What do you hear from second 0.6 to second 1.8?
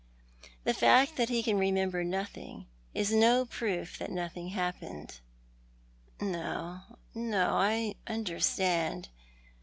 The fact that he can